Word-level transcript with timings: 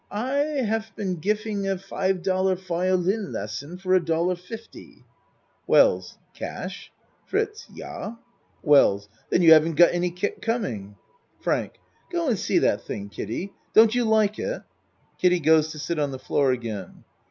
I 0.09 0.63
have 0.65 0.95
been 0.95 1.17
gifing 1.21 1.69
a 1.71 1.77
five 1.77 2.23
dollar 2.23 2.55
violin 2.55 3.31
lesson 3.31 3.77
for 3.77 3.93
a 3.93 4.03
dollar 4.03 4.35
fifty. 4.35 5.05
WELLS 5.67 6.17
Cash? 6.33 6.91
FRITZ 7.27 7.67
Yah. 7.75 8.15
WELLS 8.63 9.09
Then 9.29 9.43
you 9.43 9.53
haven't 9.53 9.75
got 9.75 9.93
any 9.93 10.09
kick 10.09 10.41
coming, 10.41 10.95
FRANK 11.39 11.73
Go 12.11 12.27
and 12.29 12.39
see 12.39 12.57
that 12.57 12.81
thing, 12.81 13.09
Kiddie. 13.09 13.53
Don't 13.75 13.93
you 13.93 14.03
like 14.03 14.39
it? 14.39 14.63
(Kiddie 15.19 15.39
goes 15.39 15.67
to 15.69 15.77
sit 15.77 15.99
on 15.99 16.09
the 16.09 16.17
floor 16.17 16.51
again.) 16.51 17.03